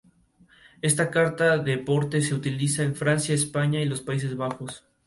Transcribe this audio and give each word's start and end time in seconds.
Esta 0.81 1.11
carta 1.11 1.59
de 1.59 1.77
porte 1.77 2.23
se 2.23 2.33
utiliza 2.33 2.81
en 2.81 2.95
Francia, 2.95 3.35
España 3.35 3.81
y 3.81 3.85
los 3.85 4.01
Países 4.01 4.35
Bajos. 4.35 4.83